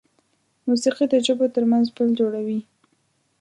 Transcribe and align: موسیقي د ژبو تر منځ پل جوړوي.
موسیقي 0.67 1.05
د 1.09 1.13
ژبو 1.25 1.45
تر 1.55 1.63
منځ 1.71 1.85
پل 1.95 2.09
جوړوي. 2.19 2.59